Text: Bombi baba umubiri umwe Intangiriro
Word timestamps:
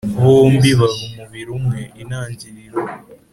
Bombi 0.23 0.69
baba 0.79 0.97
umubiri 1.09 1.49
umwe 1.57 1.79
Intangiriro 2.01 2.79